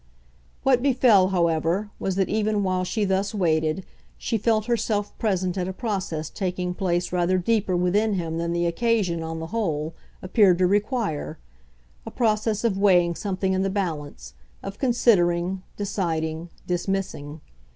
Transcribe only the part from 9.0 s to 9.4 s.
on